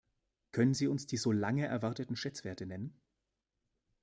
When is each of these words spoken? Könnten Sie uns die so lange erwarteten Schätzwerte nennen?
Könnten 0.51 0.73
Sie 0.73 0.87
uns 0.87 1.05
die 1.05 1.17
so 1.17 1.31
lange 1.31 1.67
erwarteten 1.67 2.15
Schätzwerte 2.15 2.65
nennen? 2.65 2.99